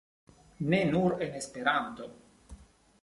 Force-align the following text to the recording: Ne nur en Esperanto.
Ne 0.73 0.79
nur 0.95 1.15
en 1.27 1.37
Esperanto. 1.41 2.11